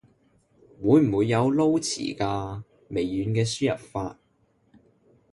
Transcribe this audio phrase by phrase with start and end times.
[0.81, 2.63] 會唔會有撈詞㗎？
[2.87, 4.17] 微軟嘅輸入法